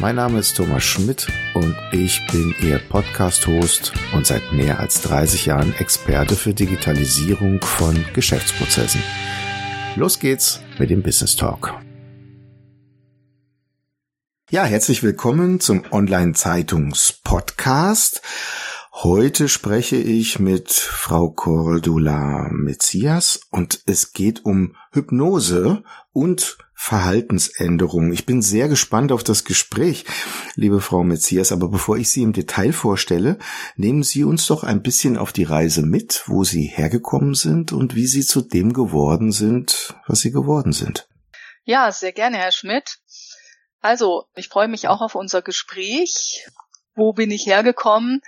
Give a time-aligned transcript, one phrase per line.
[0.00, 5.46] Mein Name ist Thomas Schmidt und ich bin Ihr Podcast-Host und seit mehr als 30
[5.46, 9.02] Jahren Experte für Digitalisierung von Geschäftsprozessen.
[9.96, 11.74] Los geht's mit dem Business Talk.
[14.50, 18.22] Ja, herzlich willkommen zum Online-Zeitungs-Podcast.
[19.04, 28.12] Heute spreche ich mit Frau Cordula Metzias und es geht um Hypnose und Verhaltensänderungen.
[28.12, 30.04] Ich bin sehr gespannt auf das Gespräch,
[30.56, 33.38] liebe Frau Metzias, aber bevor ich Sie im Detail vorstelle,
[33.76, 37.94] nehmen Sie uns doch ein bisschen auf die Reise mit, wo Sie hergekommen sind und
[37.94, 41.08] wie Sie zu dem geworden sind, was Sie geworden sind.
[41.62, 42.98] Ja, sehr gerne, Herr Schmidt.
[43.80, 46.44] Also, ich freue mich auch auf unser Gespräch.
[46.96, 48.22] Wo bin ich hergekommen?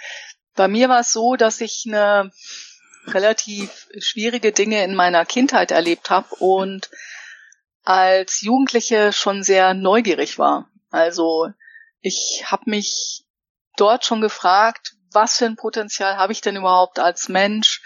[0.54, 2.30] Bei mir war es so, dass ich eine
[3.06, 6.90] relativ schwierige Dinge in meiner Kindheit erlebt habe und
[7.82, 10.68] als Jugendliche schon sehr neugierig war.
[10.90, 11.48] Also
[12.00, 13.24] ich habe mich
[13.76, 17.82] dort schon gefragt, was für ein Potenzial habe ich denn überhaupt als Mensch?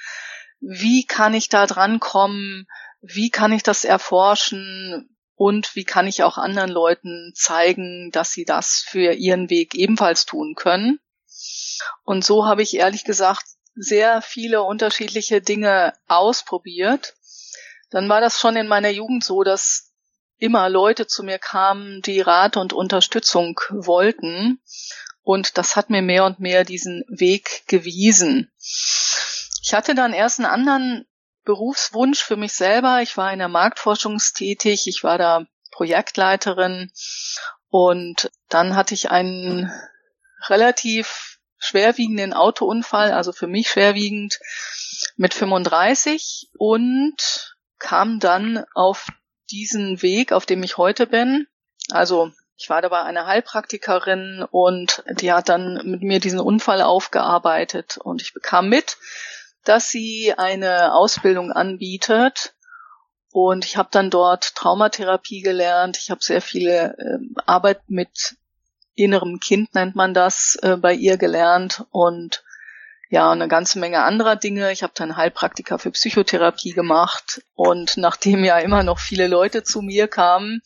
[0.60, 2.66] Wie kann ich da dran kommen?
[3.00, 5.16] Wie kann ich das erforschen?
[5.36, 10.26] Und wie kann ich auch anderen Leuten zeigen, dass sie das für ihren Weg ebenfalls
[10.26, 11.00] tun können?
[12.04, 17.14] Und so habe ich ehrlich gesagt sehr viele unterschiedliche Dinge ausprobiert.
[17.90, 19.92] Dann war das schon in meiner Jugend so, dass
[20.38, 24.60] immer Leute zu mir kamen, die Rat und Unterstützung wollten.
[25.22, 28.52] Und das hat mir mehr und mehr diesen Weg gewiesen.
[29.62, 31.06] Ich hatte dann erst einen anderen
[31.44, 33.00] Berufswunsch für mich selber.
[33.00, 34.86] Ich war in der Marktforschung tätig.
[34.86, 36.92] Ich war da Projektleiterin.
[37.70, 39.72] Und dann hatte ich einen
[40.48, 44.38] relativ schwerwiegenden Autounfall, also für mich schwerwiegend,
[45.16, 49.08] mit 35 und kam dann auf
[49.50, 51.46] diesen Weg, auf dem ich heute bin.
[51.90, 57.98] Also ich war dabei eine Heilpraktikerin und die hat dann mit mir diesen Unfall aufgearbeitet
[57.98, 58.96] und ich bekam mit,
[59.64, 62.54] dass sie eine Ausbildung anbietet
[63.32, 65.98] und ich habe dann dort Traumatherapie gelernt.
[65.98, 68.36] Ich habe sehr viele äh, Arbeit mit
[68.94, 72.42] innerem Kind nennt man das äh, bei ihr gelernt und
[73.10, 74.72] ja, eine ganze Menge anderer Dinge.
[74.72, 79.82] Ich habe dann Heilpraktiker für Psychotherapie gemacht und nachdem ja immer noch viele Leute zu
[79.82, 80.62] mir kamen,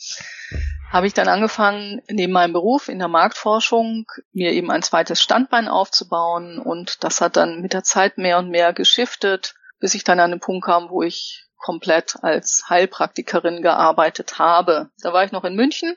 [0.91, 5.69] habe ich dann angefangen, neben meinem Beruf in der Marktforschung mir eben ein zweites Standbein
[5.69, 10.21] aufzubauen und das hat dann mit der Zeit mehr und mehr geschiftet, bis ich dann
[10.21, 14.91] an den Punkt kam, wo ich komplett als Heilpraktikerin gearbeitet habe.
[15.03, 15.97] Da war ich noch in München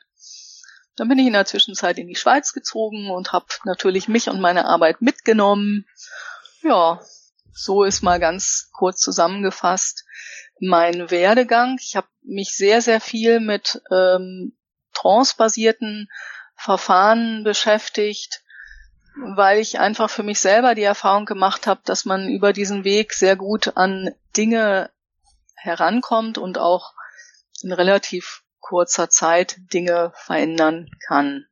[0.95, 4.41] dann bin ich in der Zwischenzeit in die Schweiz gezogen und habe natürlich mich und
[4.41, 5.85] meine Arbeit mitgenommen.
[6.63, 6.99] Ja,
[7.53, 10.05] so ist mal ganz kurz zusammengefasst
[10.61, 11.77] mein Werdegang.
[11.81, 14.55] Ich habe mich sehr, sehr viel mit ähm,
[14.93, 16.09] trance-basierten
[16.55, 18.43] Verfahren beschäftigt,
[19.35, 23.13] weil ich einfach für mich selber die Erfahrung gemacht habe, dass man über diesen Weg
[23.13, 24.91] sehr gut an Dinge
[25.55, 26.93] herankommt und auch
[27.63, 31.45] in relativ kurzer Zeit Dinge verändern kann.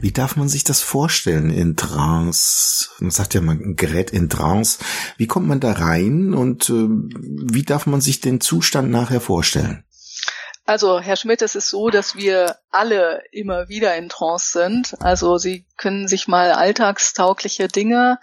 [0.00, 2.88] Wie darf man sich das vorstellen in Trance?
[2.98, 4.78] Man sagt ja, man gerät in Trance.
[5.16, 9.84] Wie kommt man da rein und äh, wie darf man sich den Zustand nachher vorstellen?
[10.64, 15.00] Also, Herr Schmidt, es ist so, dass wir alle immer wieder in Trance sind.
[15.00, 18.18] Also, Sie können sich mal alltagstaugliche Dinge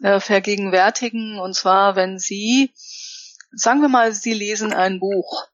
[0.00, 1.38] äh, vergegenwärtigen.
[1.38, 2.72] Und zwar, wenn Sie,
[3.52, 5.48] sagen wir mal, Sie lesen ein Buch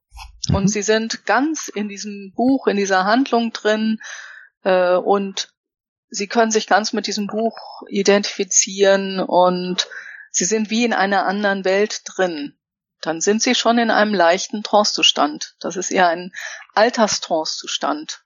[0.53, 0.69] und mhm.
[0.69, 4.01] sie sind ganz in diesem Buch, in dieser Handlung drin
[4.63, 5.53] äh, und
[6.11, 9.89] sie können sich ganz mit diesem Buch identifizieren und
[10.31, 12.59] sie sind wie in einer anderen Welt drin.
[13.01, 15.55] Dann sind sie schon in einem leichten Trancezustand.
[15.61, 16.33] Das ist eher ein
[16.75, 18.25] Alterstrancezustand.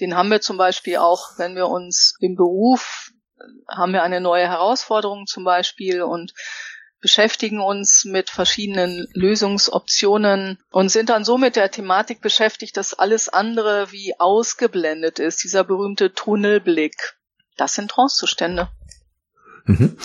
[0.00, 3.10] Den haben wir zum Beispiel auch, wenn wir uns im Beruf
[3.68, 6.32] haben wir eine neue Herausforderung zum Beispiel und
[7.00, 13.28] beschäftigen uns mit verschiedenen Lösungsoptionen und sind dann so mit der Thematik beschäftigt, dass alles
[13.28, 17.16] andere wie ausgeblendet ist, dieser berühmte Tunnelblick.
[17.56, 18.68] Das sind Trancezustände.
[19.64, 19.98] Mhm.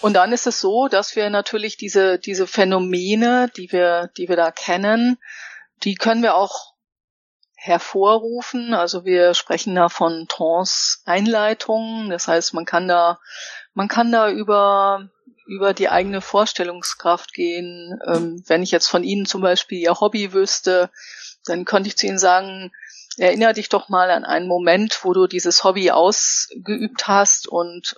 [0.00, 4.36] Und dann ist es so, dass wir natürlich diese, diese Phänomene, die wir, die wir
[4.36, 5.18] da kennen,
[5.82, 6.74] die können wir auch
[7.54, 8.72] hervorrufen.
[8.72, 12.08] Also wir sprechen da von Trance-Einleitungen.
[12.08, 13.20] Das heißt, man kann da,
[13.74, 15.10] man kann da über
[15.50, 17.98] über die eigene Vorstellungskraft gehen.
[18.06, 20.90] Ähm, wenn ich jetzt von Ihnen zum Beispiel Ihr Hobby wüsste,
[21.44, 22.70] dann könnte ich zu Ihnen sagen,
[23.18, 27.96] erinnere dich doch mal an einen Moment, wo du dieses Hobby ausgeübt hast und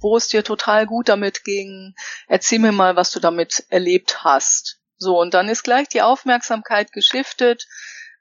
[0.00, 1.94] wo es dir total gut damit ging.
[2.28, 4.78] Erzähl mir mal, was du damit erlebt hast.
[4.96, 7.66] So, und dann ist gleich die Aufmerksamkeit geschiftet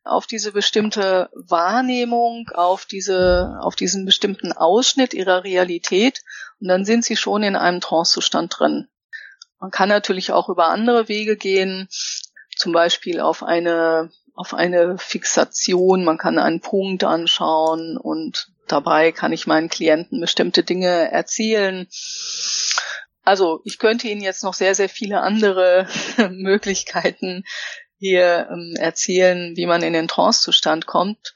[0.04, 6.22] auf diese bestimmte Wahrnehmung, auf diese, auf diesen bestimmten Ausschnitt ihrer Realität
[6.60, 8.88] und dann sind sie schon in einem Trancezustand drin.
[9.60, 11.88] Man kann natürlich auch über andere Wege gehen,
[12.56, 16.04] zum Beispiel auf eine, auf eine Fixation.
[16.04, 21.88] Man kann einen Punkt anschauen und dabei kann ich meinen Klienten bestimmte Dinge erzählen.
[23.24, 25.88] Also ich könnte Ihnen jetzt noch sehr, sehr viele andere
[26.32, 27.44] Möglichkeiten
[28.02, 31.36] hier ähm, erzählen, wie man in den Trance-Zustand kommt.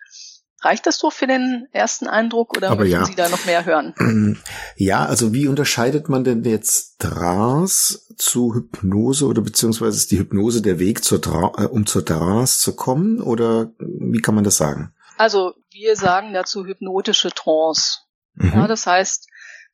[0.62, 3.06] Reicht das so für den ersten Eindruck oder Aber möchten ja.
[3.06, 3.94] Sie da noch mehr hören?
[4.78, 10.62] Ja, also wie unterscheidet man denn jetzt Trance zu Hypnose oder beziehungsweise ist die Hypnose
[10.62, 14.58] der Weg zur Tra äh, um zur Trance zu kommen oder wie kann man das
[14.58, 14.94] sagen?
[15.18, 18.00] Also wir sagen dazu hypnotische Trance.
[18.34, 18.52] Mhm.
[18.54, 19.28] Ja, das heißt,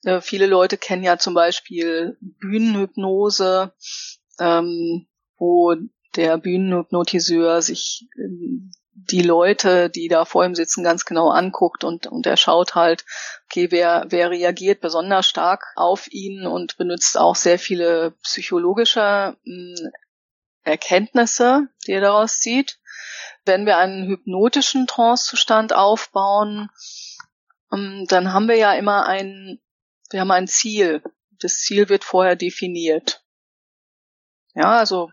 [0.03, 3.73] äh, viele Leute kennen ja zum Beispiel Bühnenhypnose,
[4.39, 5.07] ähm,
[5.37, 5.73] wo
[6.15, 12.07] der Bühnenhypnotiseur sich ähm, die Leute, die da vor ihm sitzen, ganz genau anguckt und,
[12.07, 13.05] und er schaut halt,
[13.45, 19.89] okay, wer, wer reagiert besonders stark auf ihn und benutzt auch sehr viele psychologische mh,
[20.63, 22.79] Erkenntnisse, die er daraus zieht.
[23.45, 26.69] Wenn wir einen hypnotischen Trancezustand aufbauen,
[27.73, 29.59] ähm, dann haben wir ja immer ein,
[30.11, 31.01] wir haben ein Ziel.
[31.39, 33.23] Das Ziel wird vorher definiert.
[34.53, 35.09] Ja, also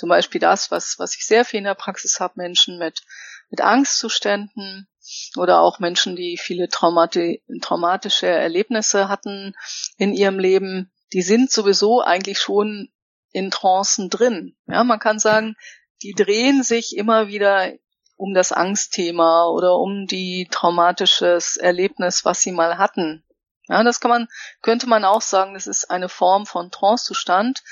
[0.00, 3.02] zum Beispiel das, was, was ich sehr viel in der Praxis habe, Menschen mit,
[3.50, 4.88] mit Angstzuständen
[5.36, 9.54] oder auch Menschen, die viele Traumati traumatische Erlebnisse hatten
[9.98, 12.88] in ihrem Leben, die sind sowieso eigentlich schon
[13.30, 14.56] in Trancen drin.
[14.66, 15.54] Ja, man kann sagen,
[16.00, 17.70] die drehen sich immer wieder
[18.16, 23.22] um das Angstthema oder um die traumatisches Erlebnis, was sie mal hatten.
[23.68, 24.28] Ja, das kann man,
[24.62, 27.62] könnte man auch sagen, das ist eine Form von Trancezustand,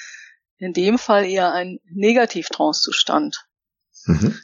[0.59, 3.47] in dem Fall eher ein Negativ-Trance-Zustand.
[4.05, 4.39] Mhm.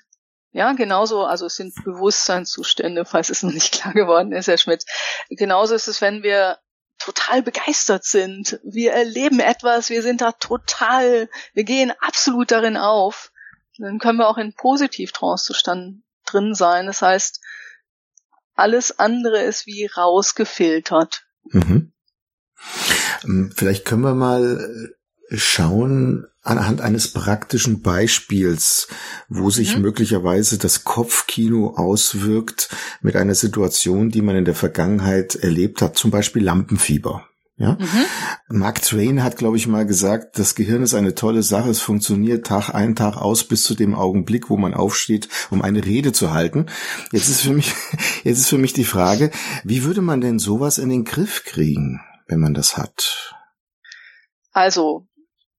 [0.52, 4.84] Ja, genauso, also es sind Bewusstseinszustände, falls es noch nicht klar geworden ist, Herr Schmidt.
[5.28, 6.58] Genauso ist es, wenn wir
[6.98, 8.60] total begeistert sind.
[8.62, 13.32] Wir erleben etwas, wir sind da total, wir gehen absolut darin auf.
[13.78, 16.86] Dann können wir auch in Positiv-Trance-Zustand drin sein.
[16.86, 17.40] Das heißt,
[18.54, 21.26] alles andere ist wie rausgefiltert.
[21.46, 21.92] Mhm.
[23.24, 24.94] Ähm, Vielleicht können wir mal
[25.30, 28.88] schauen anhand eines praktischen Beispiels,
[29.28, 29.82] wo sich Mhm.
[29.82, 32.68] möglicherweise das Kopfkino auswirkt
[33.00, 37.26] mit einer Situation, die man in der Vergangenheit erlebt hat, zum Beispiel Lampenfieber.
[37.56, 37.78] Ja?
[37.80, 38.58] Mhm.
[38.58, 41.70] Mark Twain hat, glaube ich, mal gesagt, das Gehirn ist eine tolle Sache.
[41.70, 45.84] Es funktioniert Tag ein, Tag aus bis zu dem Augenblick, wo man aufsteht, um eine
[45.84, 46.66] Rede zu halten.
[47.12, 47.72] Jetzt ist für mich,
[48.24, 49.30] jetzt ist für mich die Frage,
[49.62, 53.34] wie würde man denn sowas in den Griff kriegen, wenn man das hat?
[54.52, 55.06] Also,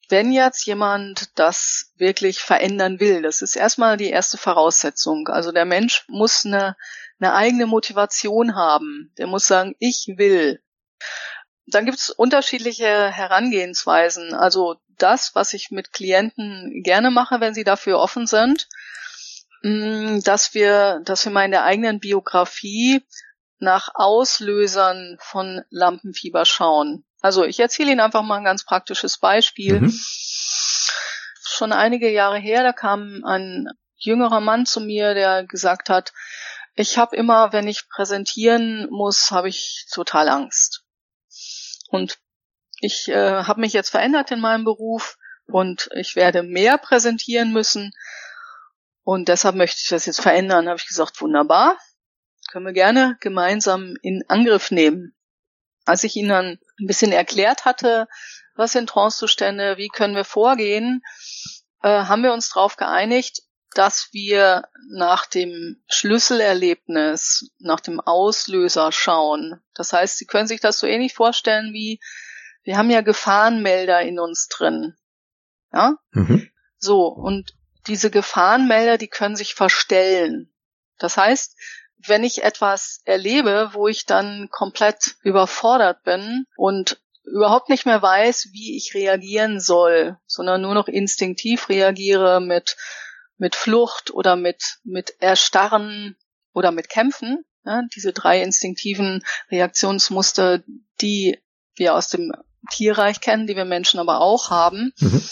[0.09, 5.27] wenn jetzt jemand das wirklich verändern will, das ist erstmal die erste Voraussetzung.
[5.27, 6.75] Also der Mensch muss eine,
[7.19, 9.11] eine eigene Motivation haben.
[9.17, 10.61] Der muss sagen, ich will.
[11.67, 14.33] Dann gibt es unterschiedliche Herangehensweisen.
[14.33, 18.67] Also das, was ich mit Klienten gerne mache, wenn sie dafür offen sind,
[19.63, 23.03] mh, dass wir, dass wir mal in der eigenen Biografie
[23.59, 27.05] nach Auslösern von Lampenfieber schauen.
[27.25, 29.79] Also ich erzähle Ihnen einfach mal ein ganz praktisches Beispiel.
[29.79, 29.99] Mhm.
[31.41, 36.13] Schon einige Jahre her, da kam ein jüngerer Mann zu mir, der gesagt hat,
[36.75, 40.83] ich habe immer, wenn ich präsentieren muss, habe ich total Angst.
[41.89, 42.19] Und
[42.79, 45.17] ich äh, habe mich jetzt verändert in meinem Beruf
[45.47, 47.91] und ich werde mehr präsentieren müssen.
[49.01, 50.67] Und deshalb möchte ich das jetzt verändern.
[50.67, 51.75] Habe ich gesagt, wunderbar,
[52.51, 55.14] können wir gerne gemeinsam in Angriff nehmen.
[55.85, 58.07] Als ich Ihnen dann ein bisschen erklärt hatte,
[58.55, 61.01] was sind Trancezustände, wie können wir vorgehen,
[61.83, 69.61] äh, haben wir uns darauf geeinigt, dass wir nach dem Schlüsselerlebnis, nach dem Auslöser schauen.
[69.73, 71.99] Das heißt, Sie können sich das so ähnlich vorstellen wie,
[72.63, 74.95] wir haben ja Gefahrenmelder in uns drin.
[75.73, 75.97] Ja?
[76.11, 76.49] Mhm.
[76.77, 77.53] So, und
[77.87, 80.51] diese Gefahrenmelder, die können sich verstellen.
[80.97, 81.57] Das heißt,
[81.97, 88.49] wenn ich etwas erlebe, wo ich dann komplett überfordert bin und überhaupt nicht mehr weiß,
[88.51, 92.77] wie ich reagieren soll, sondern nur noch instinktiv reagiere mit,
[93.37, 96.15] mit Flucht oder mit, mit Erstarren
[96.53, 100.61] oder mit Kämpfen, ja, diese drei instinktiven Reaktionsmuster,
[101.01, 101.39] die
[101.75, 102.31] wir aus dem
[102.69, 105.23] Tierreich kennen, die wir Menschen aber auch haben, mhm.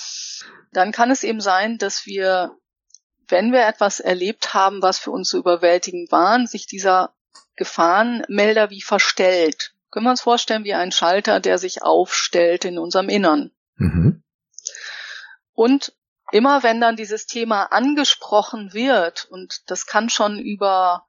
[0.71, 2.55] dann kann es eben sein, dass wir,
[3.27, 7.13] wenn wir etwas erlebt haben, was für uns so überwältigend war, sich dieser
[7.55, 9.73] Gefahrenmelder wie verstellt.
[9.91, 13.51] Können wir uns vorstellen wie ein Schalter, der sich aufstellt in unserem Innern.
[13.75, 14.23] Mhm.
[15.53, 15.93] Und
[16.31, 21.05] immer wenn dann dieses Thema angesprochen wird, und das kann schon über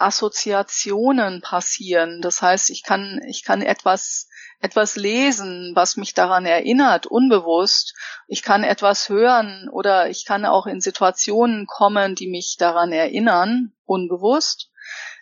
[0.00, 2.20] Assoziationen passieren.
[2.20, 4.28] Das heißt, ich kann, ich kann etwas,
[4.60, 7.94] etwas lesen, was mich daran erinnert, unbewusst.
[8.26, 13.72] Ich kann etwas hören oder ich kann auch in Situationen kommen, die mich daran erinnern,
[13.84, 14.70] unbewusst.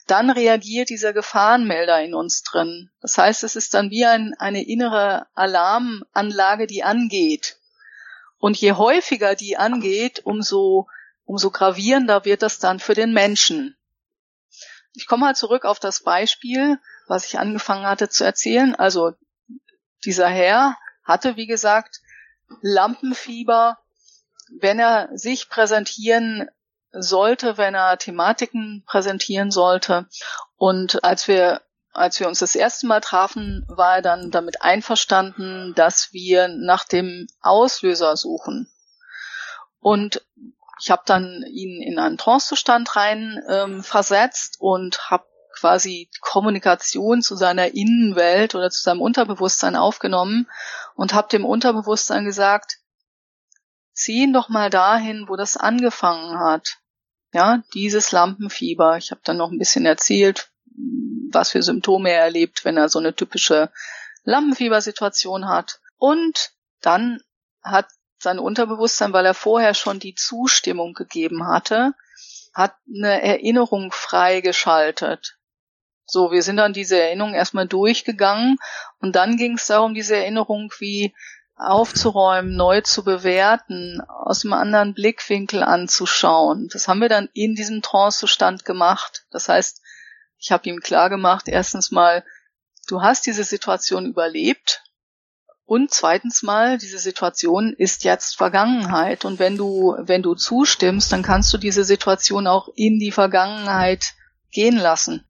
[0.06, 2.90] Dann reagiert dieser Gefahrenmelder in uns drin.
[3.02, 7.58] Das heißt, es ist dann wie ein, eine innere Alarmanlage, die angeht.
[8.38, 10.86] Und je häufiger die angeht, umso,
[11.24, 13.76] umso gravierender wird das dann für den Menschen.
[14.98, 18.74] Ich komme mal zurück auf das Beispiel, was ich angefangen hatte zu erzählen.
[18.74, 19.12] Also
[20.04, 22.00] dieser Herr hatte, wie gesagt,
[22.62, 23.78] Lampenfieber,
[24.60, 26.48] wenn er sich präsentieren
[26.90, 30.08] sollte, wenn er Thematiken präsentieren sollte.
[30.56, 31.62] Und als wir,
[31.92, 36.82] als wir uns das erste Mal trafen, war er dann damit einverstanden, dass wir nach
[36.82, 38.68] dem Auslöser suchen.
[39.78, 40.26] Und
[40.80, 45.24] ich habe dann ihn in einen Trancezustand rein ähm, versetzt und habe
[45.58, 50.48] quasi Kommunikation zu seiner Innenwelt oder zu seinem Unterbewusstsein aufgenommen
[50.94, 52.78] und habe dem Unterbewusstsein gesagt,
[53.92, 56.78] zieh ihn doch mal dahin, wo das angefangen hat.
[57.32, 58.96] Ja, dieses Lampenfieber.
[58.96, 60.50] Ich habe dann noch ein bisschen erzählt,
[61.30, 63.70] was für Symptome er erlebt, wenn er so eine typische
[64.22, 65.80] Lampenfiebersituation hat.
[65.96, 67.20] Und dann
[67.62, 71.94] hat sein Unterbewusstsein, weil er vorher schon die Zustimmung gegeben hatte,
[72.54, 75.38] hat eine Erinnerung freigeschaltet.
[76.06, 78.56] So, wir sind dann diese Erinnerung erstmal durchgegangen
[78.98, 81.14] und dann ging es darum, diese Erinnerung wie
[81.58, 86.68] aufzuräumen, neu zu bewerten, aus einem anderen Blickwinkel anzuschauen.
[86.72, 89.26] Das haben wir dann in diesem Trancezustand gemacht.
[89.30, 89.82] Das heißt,
[90.38, 92.24] ich habe ihm klar gemacht, erstens mal,
[92.86, 94.82] du hast diese Situation überlebt,
[95.68, 99.26] und zweitens mal, diese Situation ist jetzt Vergangenheit.
[99.26, 104.14] Und wenn du, wenn du zustimmst, dann kannst du diese Situation auch in die Vergangenheit
[104.50, 105.28] gehen lassen.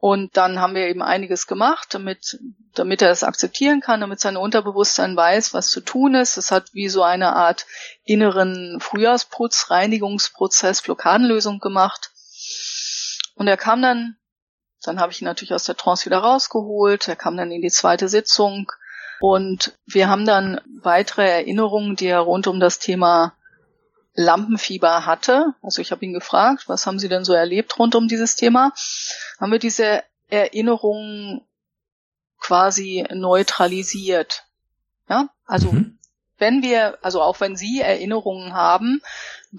[0.00, 2.40] Und dann haben wir eben einiges gemacht, damit,
[2.74, 6.36] damit er es akzeptieren kann, damit sein Unterbewusstsein weiß, was zu tun ist.
[6.38, 7.66] Es hat wie so eine Art
[8.02, 12.10] inneren Frühjahrsputz, Reinigungsprozess, Blockadenlösung gemacht.
[13.36, 14.16] Und er kam dann,
[14.82, 17.06] dann habe ich ihn natürlich aus der Trance wieder rausgeholt.
[17.06, 18.72] Er kam dann in die zweite Sitzung
[19.20, 23.34] und wir haben dann weitere Erinnerungen, die er rund um das Thema
[24.14, 25.54] Lampenfieber hatte.
[25.62, 28.72] Also ich habe ihn gefragt, was haben Sie denn so erlebt rund um dieses Thema?
[29.38, 31.42] Haben wir diese Erinnerungen
[32.40, 34.44] quasi neutralisiert.
[35.08, 35.98] Ja, also mhm.
[36.38, 39.02] wenn wir, also auch wenn Sie Erinnerungen haben,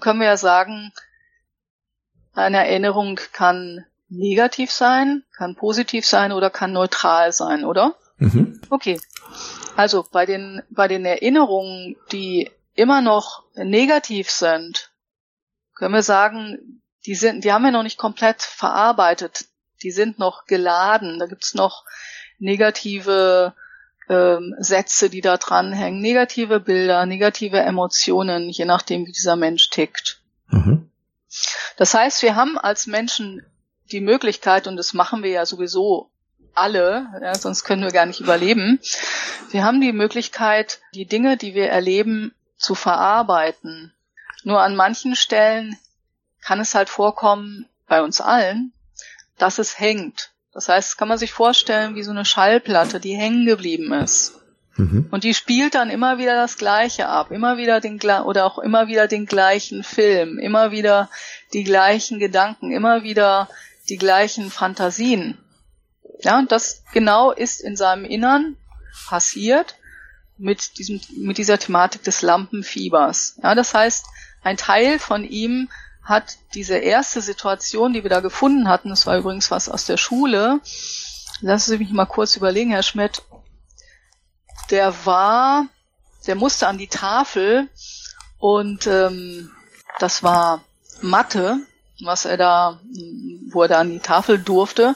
[0.00, 0.92] können wir ja sagen,
[2.34, 7.94] eine Erinnerung kann negativ sein, kann positiv sein oder kann neutral sein, oder?
[8.18, 8.60] Mhm.
[8.70, 9.00] Okay.
[9.76, 14.90] Also bei den, bei den Erinnerungen, die immer noch negativ sind,
[15.74, 19.46] können wir sagen, die sind, die haben wir noch nicht komplett verarbeitet.
[19.82, 21.18] Die sind noch geladen.
[21.18, 21.84] Da gibt's noch
[22.38, 23.54] negative
[24.08, 30.22] ähm, Sätze, die da dranhängen, negative Bilder, negative Emotionen, je nachdem, wie dieser Mensch tickt.
[30.48, 30.90] Mhm.
[31.76, 33.44] Das heißt, wir haben als Menschen
[33.92, 36.10] die Möglichkeit, und das machen wir ja sowieso
[36.54, 38.80] alle, ja, sonst können wir gar nicht überleben.
[39.50, 43.92] Wir haben die Möglichkeit, die Dinge, die wir erleben, zu verarbeiten.
[44.44, 45.76] Nur an manchen Stellen
[46.40, 48.72] kann es halt vorkommen, bei uns allen,
[49.38, 50.30] dass es hängt.
[50.52, 54.38] Das heißt, kann man sich vorstellen, wie so eine Schallplatte, die hängen geblieben ist.
[54.76, 55.08] Mhm.
[55.10, 58.88] Und die spielt dann immer wieder das Gleiche ab, immer wieder den oder auch immer
[58.88, 61.10] wieder den gleichen Film, immer wieder
[61.52, 63.48] die gleichen Gedanken, immer wieder
[63.88, 65.38] die gleichen Fantasien.
[66.20, 68.56] Ja, und das genau ist in seinem Innern
[69.06, 69.76] passiert
[70.36, 73.38] mit diesem, mit dieser Thematik des Lampenfiebers.
[73.42, 74.06] Ja, das heißt,
[74.42, 75.68] ein Teil von ihm
[76.02, 79.96] hat diese erste Situation, die wir da gefunden hatten, das war übrigens was aus der
[79.96, 80.60] Schule.
[81.40, 83.22] Lassen Sie mich mal kurz überlegen, Herr Schmidt.
[84.70, 85.66] Der war,
[86.26, 87.68] der musste an die Tafel
[88.38, 89.50] und ähm,
[89.98, 90.62] das war
[91.00, 91.58] Mathe,
[92.02, 92.80] was er da,
[93.50, 94.94] wo er da an die Tafel durfte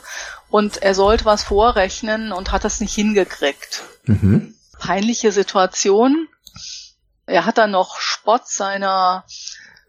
[0.53, 3.85] und er sollte was vorrechnen und hat das nicht hingekriegt.
[4.05, 4.55] Mhm.
[4.79, 6.29] Peinliche Situation.
[7.25, 9.25] Er hat dann noch Spott seiner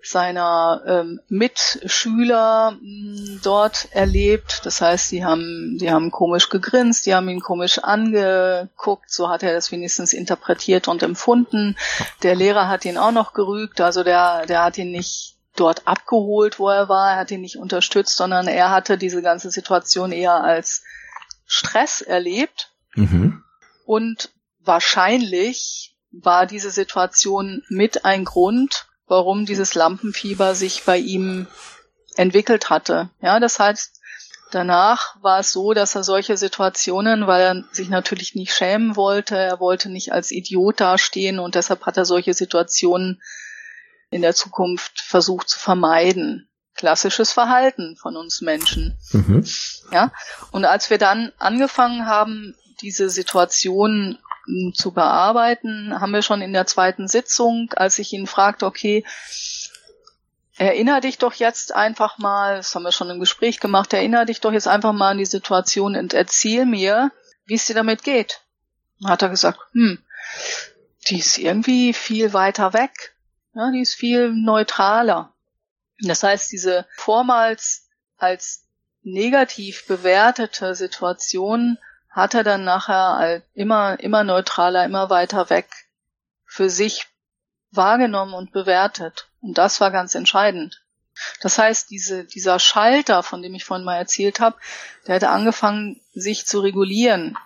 [0.06, 4.62] seiner ähm, Mitschüler mh, hm, dort erlebt.
[4.64, 9.44] Das heißt, die haben, die haben komisch gegrinst, die haben ihn komisch angeguckt, so hat
[9.44, 11.78] er das wenigstens interpretiert und empfunden.
[12.22, 16.60] Der Lehrer hat ihn auch noch gerügt, also der, der hat ihn nicht dort abgeholt,
[16.60, 20.44] wo er war, er hat ihn nicht unterstützt, sondern er hatte diese ganze Situation eher
[20.44, 20.84] als
[21.46, 22.72] Stress erlebt.
[22.96, 23.44] Mhm.
[23.86, 31.48] Und wahrscheinlich war diese Situation mit ein Grund, warum dieses Lampenfieber sich bei ihm
[32.16, 33.10] entwickelt hatte.
[33.22, 34.00] Ja, das heißt,
[34.52, 39.36] danach war es so, dass er solche Situationen, weil er sich natürlich nicht schämen wollte,
[39.36, 43.22] er wollte nicht als Idiot dastehen und deshalb hat er solche Situationen
[44.14, 46.48] in der Zukunft versucht zu vermeiden.
[46.76, 48.98] Klassisches Verhalten von uns Menschen.
[49.12, 49.46] Mhm.
[49.92, 50.12] Ja.
[50.52, 54.18] Und als wir dann angefangen haben, diese Situation
[54.74, 59.06] zu bearbeiten, haben wir schon in der zweiten Sitzung, als ich ihn fragte, okay,
[60.58, 64.42] erinner dich doch jetzt einfach mal, das haben wir schon im Gespräch gemacht, erinner dich
[64.42, 67.12] doch jetzt einfach mal an die Situation und erzähl mir,
[67.46, 68.42] wie es dir damit geht.
[69.00, 70.00] Dann hat er gesagt, hm,
[71.08, 73.13] die ist irgendwie viel weiter weg.
[73.56, 75.34] Ja, die ist viel neutraler.
[76.00, 78.66] Das heißt, diese vormals als
[79.04, 81.78] negativ bewertete Situation
[82.10, 85.68] hat er dann nachher immer, immer neutraler, immer weiter weg
[86.46, 87.08] für sich
[87.72, 89.30] wahrgenommen und bewertet.
[89.42, 90.84] Und das war ganz entscheidend.
[91.42, 94.58] Das heißt, diese, dieser Schalter, von dem ich vorhin mal erzählt habe,
[95.08, 97.38] der hatte angefangen, sich zu regulieren.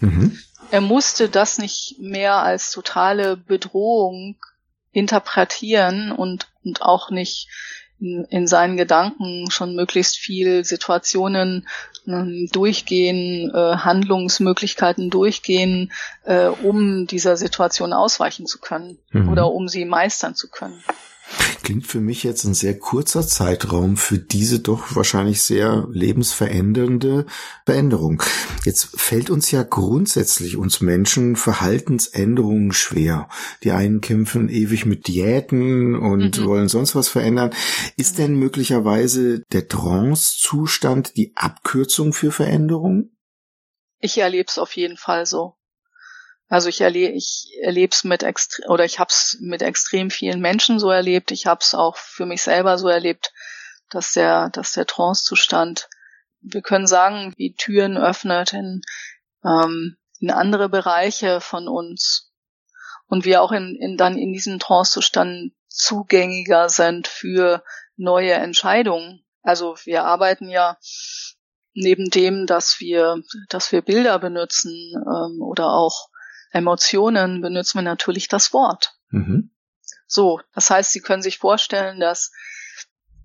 [0.00, 0.38] Mhm.
[0.70, 4.36] Er musste das nicht mehr als totale Bedrohung
[4.96, 7.48] interpretieren und, und auch nicht
[8.00, 11.68] in, in seinen Gedanken schon möglichst viel Situationen
[12.06, 15.92] äh, durchgehen, äh, Handlungsmöglichkeiten durchgehen,
[16.24, 19.28] äh, um dieser Situation ausweichen zu können mhm.
[19.28, 20.82] oder um sie meistern zu können.
[21.62, 27.26] Klingt für mich jetzt ein sehr kurzer Zeitraum für diese doch wahrscheinlich sehr lebensverändernde
[27.64, 28.22] Veränderung.
[28.64, 33.28] Jetzt fällt uns ja grundsätzlich uns Menschen Verhaltensänderungen schwer.
[33.64, 36.44] Die einen kämpfen ewig mit Diäten und mhm.
[36.44, 37.50] wollen sonst was verändern.
[37.96, 43.10] Ist denn möglicherweise der Trance-Zustand die Abkürzung für Veränderung?
[43.98, 45.56] Ich erlebe es auf jeden Fall so.
[46.48, 50.40] Also ich erlebe ich erlebe es mit extrem oder ich habe es mit extrem vielen
[50.40, 51.30] Menschen so erlebt.
[51.32, 53.32] Ich habe es auch für mich selber so erlebt,
[53.90, 55.88] dass der dass der Trance-Zustand,
[56.40, 58.82] wir können sagen, wie Türen öffnet in
[59.44, 62.32] ähm, in andere Bereiche von uns
[63.06, 67.62] und wir auch in, in dann in diesem Trance-Zustand zugängiger sind für
[67.96, 69.24] neue Entscheidungen.
[69.42, 70.78] Also wir arbeiten ja
[71.74, 76.08] neben dem, dass wir, dass wir Bilder benutzen ähm, oder auch
[76.50, 78.94] Emotionen benutzen wir natürlich das Wort.
[79.10, 79.50] Mhm.
[80.06, 82.32] So, das heißt, Sie können sich vorstellen, dass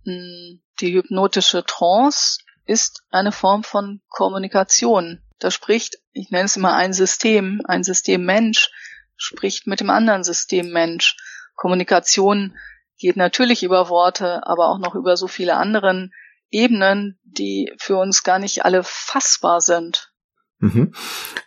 [0.05, 5.21] mh, hm, die hypnotische Trance ist eine Form von Kommunikation.
[5.39, 8.69] Da spricht, ich nenne es immer ein System, ein System Mensch
[9.17, 11.17] spricht mit dem anderen System Mensch.
[11.55, 12.57] Kommunikation
[12.97, 16.13] geht natürlich über Worte, aber auch noch über so viele anderen
[16.49, 20.11] Ebenen, die für uns gar nicht alle fassbar sind.
[20.59, 20.93] Mhm.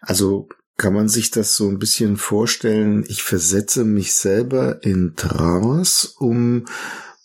[0.00, 6.14] Also kann man sich das so ein bisschen vorstellen, ich versetze mich selber in Trance,
[6.18, 6.66] um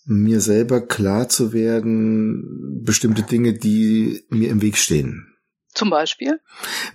[0.05, 5.29] mir selber klar zu werden, bestimmte Dinge, die mir im Weg stehen.
[5.75, 6.39] Zum Beispiel?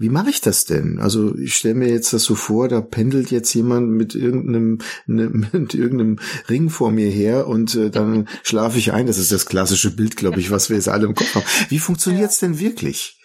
[0.00, 0.98] Wie mache ich das denn?
[0.98, 5.30] Also ich stelle mir jetzt das so vor, da pendelt jetzt jemand mit irgendeinem ne,
[5.52, 9.06] mit irgendeinem Ring vor mir her und äh, dann schlafe ich ein.
[9.06, 11.46] Das ist das klassische Bild, glaube ich, was wir jetzt alle im Kopf haben.
[11.68, 13.20] Wie funktioniert's denn wirklich?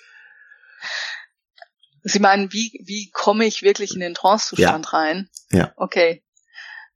[2.03, 4.91] Sie meinen, wie, wie komme ich wirklich in den Trance-Zustand ja.
[4.91, 5.29] rein?
[5.51, 5.73] Ja.
[5.75, 6.23] Okay.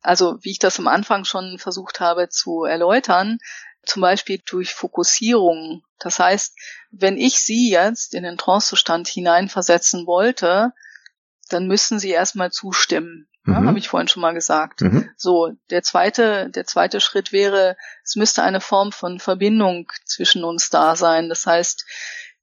[0.01, 3.39] Also, wie ich das am Anfang schon versucht habe zu erläutern,
[3.85, 5.83] zum Beispiel durch Fokussierung.
[5.99, 6.57] Das heißt,
[6.91, 10.73] wenn ich Sie jetzt in den Trance-Zustand hineinversetzen wollte,
[11.49, 13.27] dann müssen Sie erstmal zustimmen.
[13.45, 13.67] Ja, mhm.
[13.67, 14.81] Habe ich vorhin schon mal gesagt.
[14.81, 15.09] Mhm.
[15.17, 20.69] So, der zweite, der zweite Schritt wäre, es müsste eine Form von Verbindung zwischen uns
[20.69, 21.27] da sein.
[21.27, 21.85] Das heißt,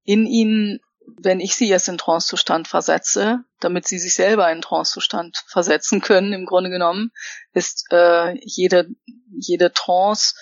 [0.04, 5.42] in Ihnen wenn ich sie jetzt in Trancezustand versetze, damit sie sich selber in Trancezustand
[5.46, 7.10] versetzen können, im Grunde genommen,
[7.52, 8.88] ist äh, jede,
[9.30, 10.34] jede Trance,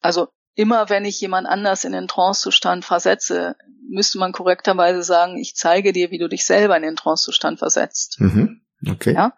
[0.00, 3.56] also immer wenn ich jemand anders in den Trancezustand versetze,
[3.88, 8.16] müsste man korrekterweise sagen, ich zeige dir, wie du dich selber in den Trancezustand versetzt.
[8.18, 8.62] Mhm.
[8.86, 9.14] Okay.
[9.14, 9.34] Ja?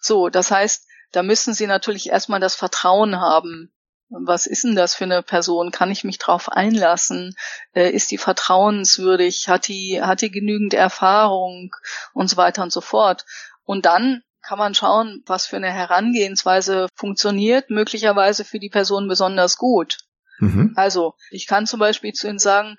[0.00, 3.73] So, das heißt, da müssen sie natürlich erstmal das Vertrauen haben,
[4.20, 5.70] was ist denn das für eine Person?
[5.70, 7.34] Kann ich mich drauf einlassen?
[7.74, 9.48] Äh, ist die vertrauenswürdig?
[9.48, 11.74] Hat die, hat die genügend Erfahrung?
[12.12, 13.24] Und so weiter und so fort.
[13.64, 19.56] Und dann kann man schauen, was für eine Herangehensweise funktioniert, möglicherweise für die Person besonders
[19.56, 19.98] gut.
[20.38, 20.72] Mhm.
[20.76, 22.76] Also, ich kann zum Beispiel zu Ihnen sagen,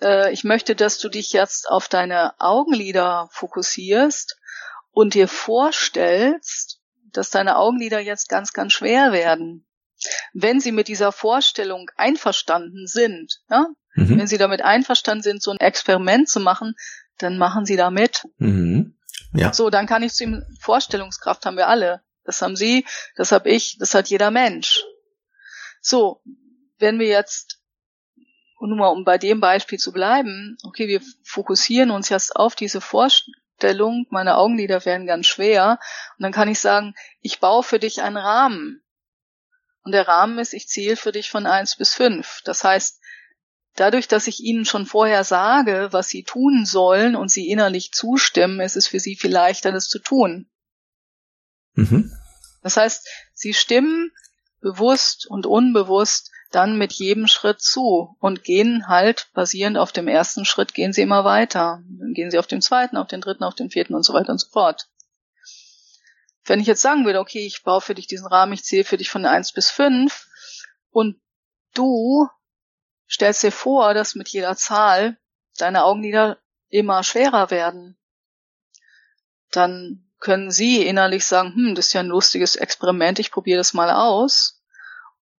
[0.00, 4.38] äh, ich möchte, dass du dich jetzt auf deine Augenlider fokussierst
[4.90, 6.80] und dir vorstellst,
[7.12, 9.66] dass deine Augenlider jetzt ganz, ganz schwer werden.
[10.32, 14.18] Wenn sie mit dieser Vorstellung einverstanden sind, ja, mhm.
[14.18, 16.74] wenn sie damit einverstanden sind, so ein Experiment zu machen,
[17.18, 18.24] dann machen sie da mit.
[18.38, 18.96] Mhm.
[19.34, 19.52] Ja.
[19.52, 22.02] So, dann kann ich zu ihm, Vorstellungskraft haben wir alle.
[22.24, 22.86] Das haben Sie,
[23.16, 24.84] das habe ich, das hat jeder Mensch.
[25.80, 26.22] So,
[26.78, 27.60] wenn wir jetzt,
[28.60, 32.80] nur mal um bei dem Beispiel zu bleiben, okay, wir fokussieren uns jetzt auf diese
[32.80, 35.80] Vorstellung, meine Augenlider werden ganz schwer,
[36.16, 38.82] und dann kann ich sagen, ich baue für dich einen Rahmen.
[39.84, 42.40] Und der Rahmen ist, ich zähle für dich von eins bis fünf.
[42.44, 43.00] Das heißt,
[43.74, 48.60] Dadurch, dass ich ihnen schon vorher sage, was sie tun sollen und sie innerlich zustimmen,
[48.60, 50.50] ist es für sie viel leichter, das zu tun.
[51.74, 52.12] Mhm.
[52.62, 54.12] Das heißt, sie stimmen
[54.60, 60.44] bewusst und unbewusst dann mit jedem Schritt zu und gehen halt basierend auf dem ersten
[60.44, 61.82] Schritt gehen sie immer weiter.
[61.98, 64.32] Dann gehen sie auf den zweiten, auf den dritten, auf den vierten und so weiter
[64.32, 64.90] und so fort.
[66.44, 68.96] Wenn ich jetzt sagen würde, okay, ich baue für dich diesen Rahmen, ich zähle für
[68.96, 70.26] dich von eins bis fünf
[70.90, 71.20] und
[71.74, 72.28] du
[73.08, 75.18] stellst dir vor, dass mit jeder Zahl
[75.58, 77.98] deine Augenlider immer schwerer werden.
[79.50, 83.74] Dann können sie innerlich sagen, hm, das ist ja ein lustiges Experiment, ich probiere das
[83.74, 84.62] mal aus.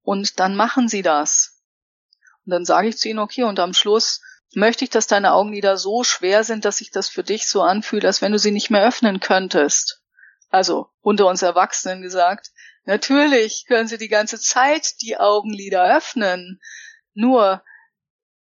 [0.03, 1.63] Und dann machen sie das.
[2.45, 4.21] Und dann sage ich zu ihnen, okay, und am Schluss
[4.55, 8.05] möchte ich, dass deine Augenlider so schwer sind, dass sich das für dich so anfühlt,
[8.05, 10.02] als wenn du sie nicht mehr öffnen könntest.
[10.53, 12.51] Also unter uns Erwachsenen gesagt,
[12.85, 16.61] natürlich können sie die ganze Zeit die Augenlider öffnen.
[17.15, 17.63] Nur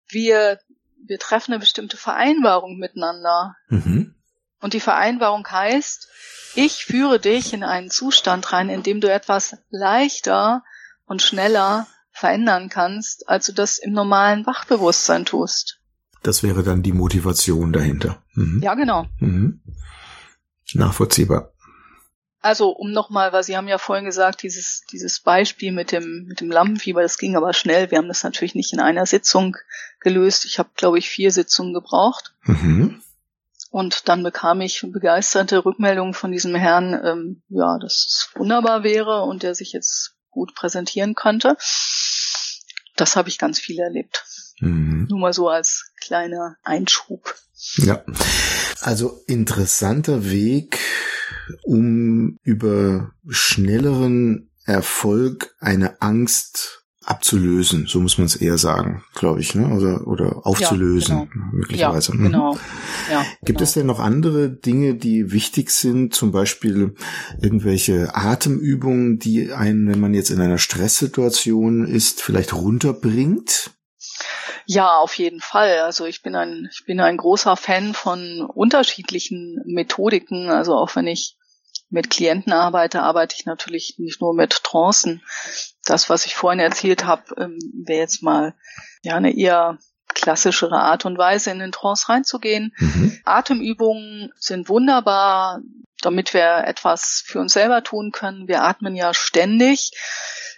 [0.09, 0.59] wir,
[1.07, 3.55] wir treffen eine bestimmte Vereinbarung miteinander.
[3.69, 4.17] Mhm.
[4.61, 6.09] Und die Vereinbarung heißt,
[6.57, 10.65] ich führe dich in einen Zustand rein, in dem du etwas leichter
[11.05, 15.81] und schneller verändern kannst, als du das im normalen Wachbewusstsein tust.
[16.23, 18.23] Das wäre dann die Motivation dahinter.
[18.35, 18.61] Mhm.
[18.61, 19.07] Ja, genau.
[19.19, 19.63] Mhm.
[20.75, 21.52] Nachvollziehbar.
[22.43, 26.41] Also, um nochmal, weil Sie haben ja vorhin gesagt, dieses, dieses Beispiel mit dem, mit
[26.41, 27.91] dem Lampenfieber, das ging aber schnell.
[27.91, 29.57] Wir haben das natürlich nicht in einer Sitzung
[30.01, 30.45] gelöst.
[30.45, 32.35] Ich habe, glaube ich, vier Sitzungen gebraucht.
[32.43, 33.01] Mhm.
[33.71, 39.23] Und dann bekam ich begeisterte Rückmeldungen von diesem Herrn, ähm, ja, dass es wunderbar wäre
[39.23, 41.57] und der sich jetzt gut präsentieren könnte.
[42.97, 44.25] Das habe ich ganz viel erlebt.
[44.59, 45.07] Mhm.
[45.09, 47.35] Nur mal so als kleiner Einschub.
[47.77, 48.05] Ja.
[48.81, 50.81] Also interessanter Weg,
[51.63, 59.55] um über schnelleren Erfolg eine Angst abzulösen, so muss man es eher sagen, glaube ich,
[59.55, 59.69] ne?
[59.75, 61.47] Oder oder aufzulösen, ja, genau.
[61.53, 62.13] möglicherweise.
[62.13, 62.25] Ja, mhm.
[62.25, 62.59] genau.
[63.11, 63.63] Ja, Gibt genau.
[63.63, 66.95] es denn noch andere Dinge, die wichtig sind, zum Beispiel
[67.41, 73.73] irgendwelche Atemübungen, die einen, wenn man jetzt in einer Stresssituation ist, vielleicht runterbringt?
[74.67, 75.79] Ja, auf jeden Fall.
[75.81, 80.51] Also ich bin ein, ich bin ein großer Fan von unterschiedlichen Methodiken.
[80.51, 81.37] Also auch wenn ich
[81.91, 85.23] mit Klienten arbeite, arbeite ich natürlich nicht nur mit Trancen.
[85.85, 88.55] Das, was ich vorhin erzählt habe, ähm, wäre jetzt mal
[89.03, 89.79] ja eine eher
[90.15, 92.75] klassischere Art und Weise, in den Trance reinzugehen.
[92.79, 93.21] Mhm.
[93.25, 95.61] Atemübungen sind wunderbar,
[96.01, 98.49] damit wir etwas für uns selber tun können.
[98.49, 99.93] Wir atmen ja ständig.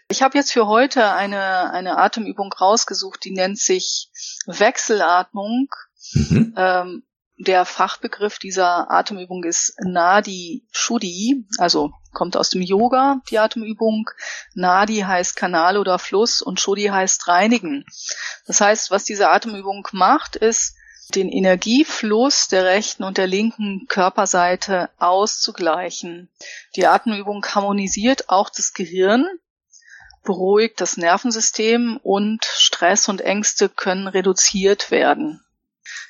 [0.08, 4.10] Ich habe jetzt für heute eine, eine Atemübung rausgesucht, die nennt sich
[4.46, 5.68] Wechselatmung.
[6.12, 6.54] Mhm.
[6.56, 7.02] Ähm,
[7.36, 14.08] der Fachbegriff dieser Atemübung ist Nadi Shuddhi, also kommt aus dem Yoga, die Atemübung.
[14.54, 17.84] Nadi heißt Kanal oder Fluss und Shuddhi heißt reinigen.
[18.46, 20.76] Das heißt, was diese Atemübung macht, ist,
[21.14, 26.30] den Energiefluss der rechten und der linken Körperseite auszugleichen.
[26.76, 29.26] Die Atemübung harmonisiert auch das Gehirn,
[30.24, 35.44] beruhigt das Nervensystem und Stress und Ängste können reduziert werden.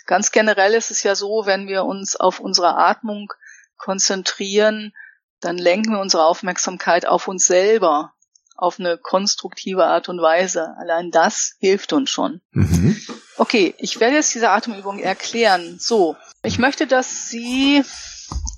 [0.07, 3.33] Ganz generell ist es ja so, wenn wir uns auf unsere Atmung
[3.77, 4.95] konzentrieren,
[5.41, 8.13] dann lenken wir unsere Aufmerksamkeit auf uns selber
[8.57, 10.75] auf eine konstruktive Art und Weise.
[10.79, 12.41] Allein das hilft uns schon.
[12.53, 12.97] Mhm.
[13.37, 15.79] Okay, ich werde jetzt diese Atemübung erklären.
[15.81, 17.83] So, ich möchte, dass Sie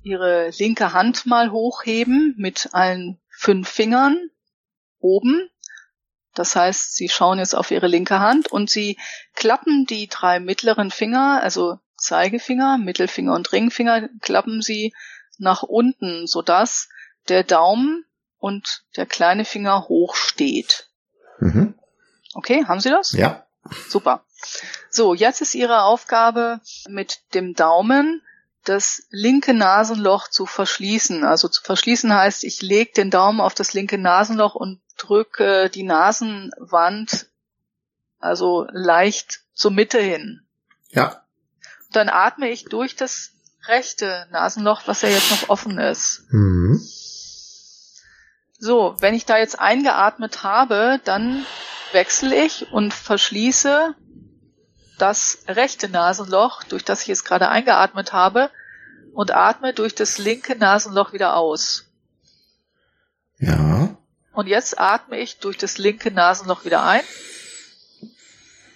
[0.03, 4.31] Ihre linke Hand mal hochheben mit allen fünf Fingern
[5.07, 5.49] oben.
[6.35, 8.99] Das heißt, Sie schauen jetzt auf Ihre linke Hand und Sie
[9.35, 14.93] klappen die drei mittleren Finger, also Zeigefinger, Mittelfinger und Ringfinger, klappen Sie
[15.39, 16.89] nach unten, sodass
[17.29, 18.05] der Daumen
[18.39, 20.91] und der kleine Finger hoch steht.
[21.39, 21.75] Mhm.
[22.35, 23.13] Okay, haben Sie das?
[23.13, 23.47] Ja.
[23.89, 24.25] Super.
[24.91, 28.23] So, jetzt ist Ihre Aufgabe mit dem Daumen
[28.69, 31.25] das linke Nasenloch zu verschließen.
[31.25, 35.83] Also zu verschließen heißt, ich lege den Daumen auf das linke Nasenloch und drücke die
[35.83, 37.27] Nasenwand
[38.19, 40.47] also leicht zur Mitte hin.
[40.91, 41.23] Ja.
[41.93, 43.33] Dann atme ich durch das
[43.69, 46.25] rechte Nasenloch, was ja jetzt noch offen ist.
[46.31, 46.81] Mhm.
[48.59, 51.45] So, wenn ich da jetzt eingeatmet habe, dann
[51.93, 53.95] wechsle ich und verschließe
[54.99, 58.51] das rechte Nasenloch, durch das ich jetzt gerade eingeatmet habe,
[59.13, 61.85] und atme durch das linke Nasenloch wieder aus.
[63.39, 63.97] Ja.
[64.33, 67.03] Und jetzt atme ich durch das linke Nasenloch wieder ein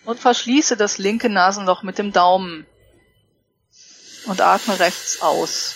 [0.06, 2.66] und verschließe das linke Nasenloch mit dem Daumen
[4.24, 5.74] und atme rechts aus.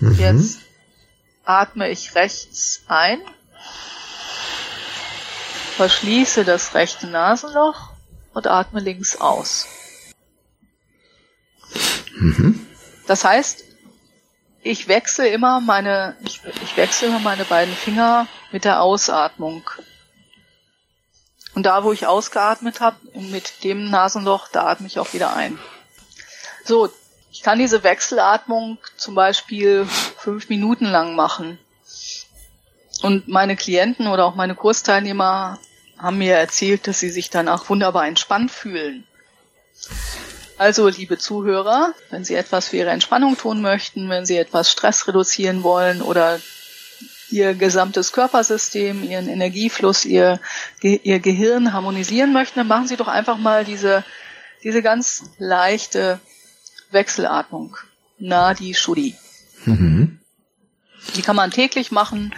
[0.00, 0.18] Mhm.
[0.18, 0.58] Jetzt
[1.44, 3.20] atme ich rechts ein,
[5.76, 7.90] verschließe das rechte Nasenloch
[8.32, 9.66] und atme links aus.
[12.16, 12.66] Mhm.
[13.06, 13.64] Das heißt,
[14.62, 19.68] ich wechsle immer meine, ich, ich wechsle immer meine beiden Finger mit der Ausatmung.
[21.54, 25.58] Und da, wo ich ausgeatmet habe, mit dem Nasenloch, da atme ich auch wieder ein.
[26.64, 26.90] So,
[27.30, 31.58] ich kann diese Wechselatmung zum Beispiel fünf Minuten lang machen.
[33.02, 35.58] Und meine Klienten oder auch meine Kursteilnehmer
[35.98, 39.04] haben mir erzählt, dass sie sich danach wunderbar entspannt fühlen.
[40.56, 45.08] Also, liebe Zuhörer, wenn Sie etwas für Ihre Entspannung tun möchten, wenn Sie etwas Stress
[45.08, 46.40] reduzieren wollen oder
[47.28, 50.38] Ihr gesamtes Körpersystem, Ihren Energiefluss, Ihr,
[50.80, 54.04] Ihr Gehirn harmonisieren möchten, dann machen Sie doch einfach mal diese,
[54.62, 56.20] diese ganz leichte
[56.92, 57.76] Wechselatmung.
[58.18, 59.16] Nadi Shuddhi.
[59.64, 60.20] Mhm.
[61.16, 62.32] Die kann man täglich machen,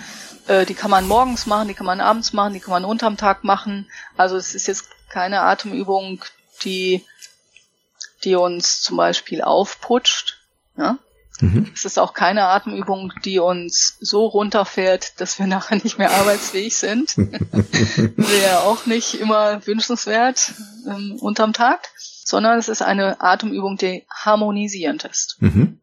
[0.47, 3.17] äh, die kann man morgens machen, die kann man abends machen, die kann man unterm
[3.17, 3.89] Tag machen.
[4.17, 6.25] Also es ist jetzt keine Atemübung,
[6.63, 7.05] die,
[8.25, 10.39] die uns zum Beispiel aufputscht.
[10.77, 10.99] Ja?
[11.41, 11.71] Mhm.
[11.75, 16.77] Es ist auch keine Atemübung, die uns so runterfährt, dass wir nachher nicht mehr arbeitsfähig
[16.77, 17.17] sind.
[17.19, 20.55] Wäre ja auch nicht immer wünschenswert
[20.87, 21.89] ähm, unterm Tag,
[22.25, 25.37] sondern es ist eine Atemübung, die harmonisierend ist.
[25.41, 25.81] Mhm.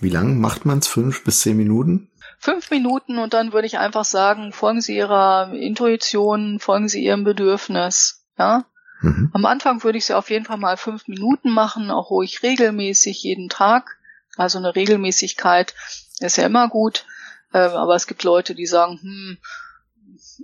[0.00, 0.88] Wie lang macht man's?
[0.88, 2.08] Fünf bis zehn Minuten?
[2.44, 7.24] Fünf Minuten und dann würde ich einfach sagen, folgen Sie Ihrer Intuition, folgen Sie Ihrem
[7.24, 8.26] Bedürfnis.
[8.38, 8.66] Ja,
[9.00, 9.30] Mhm.
[9.32, 13.22] am Anfang würde ich sie auf jeden Fall mal fünf Minuten machen, auch ruhig regelmäßig
[13.22, 13.96] jeden Tag.
[14.36, 15.74] Also eine Regelmäßigkeit
[16.20, 17.06] ist ja immer gut.
[17.54, 19.38] Ähm, aber es gibt Leute, die sagen, hm,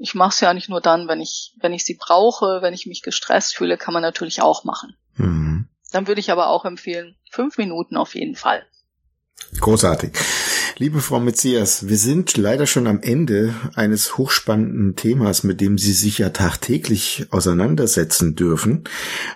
[0.01, 2.87] ich mache es ja nicht nur dann, wenn ich, wenn ich sie brauche, wenn ich
[2.87, 4.97] mich gestresst fühle, kann man natürlich auch machen.
[5.17, 5.69] Mhm.
[5.93, 8.65] Dann würde ich aber auch empfehlen, fünf Minuten auf jeden Fall.
[9.61, 10.17] Großartig.
[10.81, 15.93] Liebe Frau Metzias, wir sind leider schon am Ende eines hochspannenden Themas, mit dem Sie
[15.93, 18.85] sich ja tagtäglich auseinandersetzen dürfen.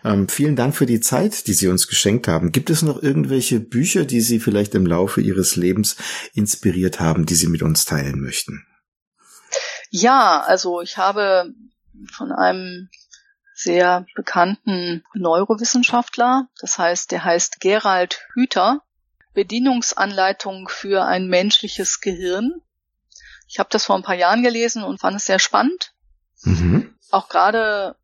[0.05, 2.51] Ähm, vielen Dank für die Zeit, die Sie uns geschenkt haben.
[2.51, 5.97] Gibt es noch irgendwelche Bücher, die Sie vielleicht im Laufe Ihres Lebens
[6.33, 8.67] inspiriert haben, die Sie mit uns teilen möchten?
[9.91, 11.53] Ja, also ich habe
[12.11, 12.89] von einem
[13.55, 18.81] sehr bekannten Neurowissenschaftler, das heißt, der heißt Gerald Hüther,
[19.35, 22.63] Bedienungsanleitung für ein menschliches Gehirn.
[23.49, 25.93] Ich habe das vor ein paar Jahren gelesen und fand es sehr spannend.
[26.43, 26.95] Mhm.
[27.11, 27.97] Auch gerade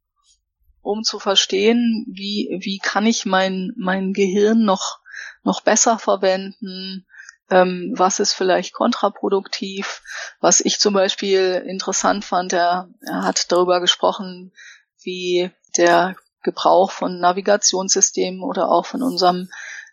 [0.83, 5.01] um zu verstehen, wie, wie kann ich mein, mein Gehirn noch,
[5.43, 7.07] noch besser verwenden,
[7.51, 10.03] ähm, was ist vielleicht kontraproduktiv,
[10.40, 14.53] was ich zum Beispiel interessant fand, er, er hat darüber gesprochen,
[15.03, 19.51] wie der Gebrauch von Navigationssystemen oder auch von unserem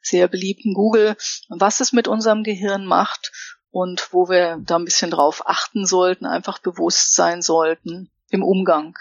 [0.08, 1.16] sehr beliebten Google,
[1.50, 3.32] was es mit unserem Gehirn macht
[3.72, 8.98] und wo wir da ein bisschen drauf achten sollten, einfach bewusst sein sollten im Umgang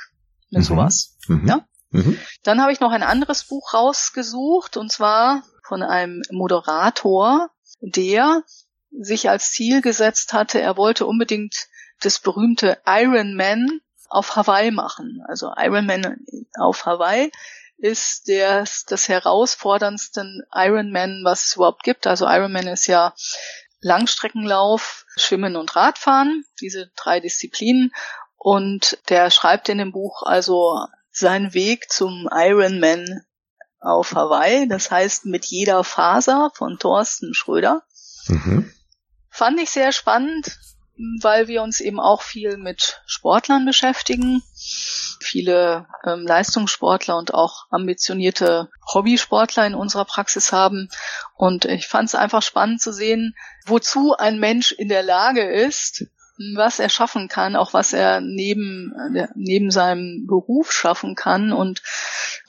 [0.50, 0.66] mit Mhm.
[0.66, 1.16] sowas.
[1.28, 1.48] Mhm.
[1.48, 1.66] Ja?
[1.90, 2.18] Mhm.
[2.42, 8.42] Dann habe ich noch ein anderes Buch rausgesucht und zwar von einem Moderator, der
[8.98, 11.66] sich als Ziel gesetzt hatte, er wollte unbedingt
[12.00, 15.22] das berühmte Iron Man auf Hawaii machen.
[15.26, 16.18] Also Iron Man
[16.58, 17.30] auf Hawaii
[17.78, 22.06] ist der, das herausforderndste Ironman, was es überhaupt gibt.
[22.06, 23.14] Also Ironman ist ja
[23.80, 27.92] Langstreckenlauf, Schwimmen und Radfahren, diese drei Disziplinen.
[28.36, 30.78] Und der schreibt in dem Buch also
[31.10, 33.24] seinen Weg zum Ironman
[33.80, 34.68] auf Hawaii.
[34.68, 37.82] Das heißt mit jeder Faser von Thorsten Schröder.
[38.28, 38.72] Mhm.
[39.30, 40.58] Fand ich sehr spannend,
[41.20, 44.42] weil wir uns eben auch viel mit Sportlern beschäftigen.
[45.20, 50.88] Viele ähm, Leistungssportler und auch ambitionierte Hobbysportler in unserer Praxis haben.
[51.34, 53.34] Und ich fand es einfach spannend zu sehen,
[53.66, 56.06] wozu ein Mensch in der Lage ist,
[56.54, 61.52] was er schaffen kann, auch was er neben, äh, neben seinem Beruf schaffen kann.
[61.52, 61.82] Und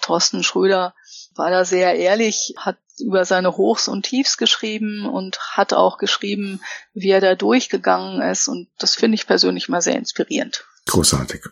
[0.02, 0.94] Thorsten Schröder
[1.36, 6.62] war da sehr ehrlich, hat über seine Hochs und Tiefs geschrieben und hat auch geschrieben,
[6.94, 8.48] wie er da durchgegangen ist.
[8.48, 10.66] Und das finde ich persönlich mal sehr inspirierend.
[10.88, 11.44] Großartig.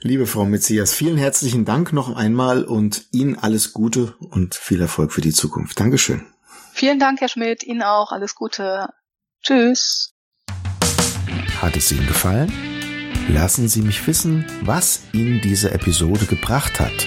[0.00, 5.12] Liebe Frau Metzias, vielen herzlichen Dank noch einmal und Ihnen alles Gute und viel Erfolg
[5.12, 5.78] für die Zukunft.
[5.78, 6.26] Dankeschön.
[6.72, 7.62] Vielen Dank, Herr Schmidt.
[7.62, 8.88] Ihnen auch alles Gute.
[9.42, 10.14] Tschüss.
[11.60, 12.50] Hat es Ihnen gefallen?
[13.28, 17.06] Lassen Sie mich wissen, was Ihnen diese Episode gebracht hat,